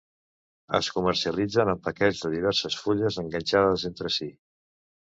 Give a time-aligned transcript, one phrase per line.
[0.77, 4.33] Es comercialitzen en paquets de diverses fulles enganxades entre si.